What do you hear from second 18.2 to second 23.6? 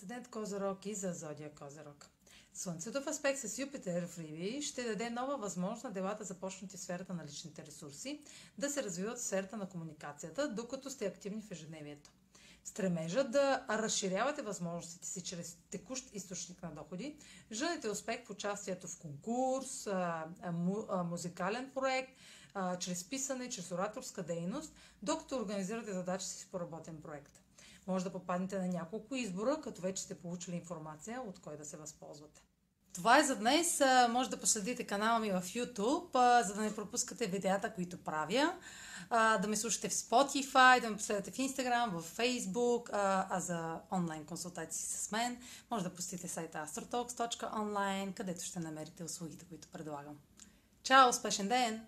в участието в конкурс, музикален проект, чрез писане,